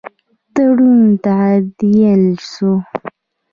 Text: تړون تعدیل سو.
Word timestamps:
تړون 0.53 1.01
تعدیل 1.25 2.23
سو. 2.51 2.71